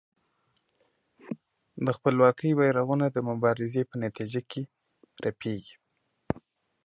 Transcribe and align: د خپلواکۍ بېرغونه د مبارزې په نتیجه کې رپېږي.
د 1.85 1.87
خپلواکۍ 1.97 2.51
بېرغونه 2.59 3.05
د 3.11 3.17
مبارزې 3.29 3.83
په 3.89 3.95
نتیجه 4.03 4.41
کې 4.51 4.61
رپېږي. 5.25 5.75